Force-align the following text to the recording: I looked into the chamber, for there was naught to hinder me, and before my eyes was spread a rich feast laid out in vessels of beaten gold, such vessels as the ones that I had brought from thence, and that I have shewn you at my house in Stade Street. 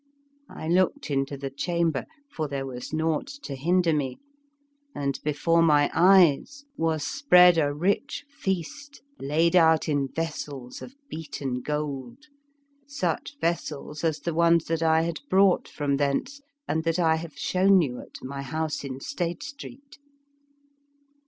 I 0.49 0.67
looked 0.67 1.11
into 1.11 1.37
the 1.37 1.51
chamber, 1.51 2.05
for 2.27 2.47
there 2.47 2.65
was 2.65 2.91
naught 2.91 3.27
to 3.43 3.53
hinder 3.53 3.93
me, 3.93 4.17
and 4.95 5.19
before 5.23 5.61
my 5.61 5.91
eyes 5.93 6.65
was 6.75 7.05
spread 7.05 7.59
a 7.59 7.71
rich 7.71 8.25
feast 8.27 9.03
laid 9.19 9.55
out 9.55 9.87
in 9.87 10.07
vessels 10.07 10.81
of 10.81 10.95
beaten 11.07 11.61
gold, 11.61 12.17
such 12.87 13.35
vessels 13.39 14.03
as 14.03 14.17
the 14.21 14.33
ones 14.33 14.65
that 14.65 14.81
I 14.81 15.03
had 15.03 15.19
brought 15.29 15.67
from 15.67 15.97
thence, 15.97 16.41
and 16.67 16.83
that 16.83 16.97
I 16.97 17.17
have 17.17 17.37
shewn 17.37 17.79
you 17.83 17.99
at 17.99 18.23
my 18.23 18.41
house 18.41 18.83
in 18.83 18.99
Stade 19.01 19.43
Street. 19.43 19.99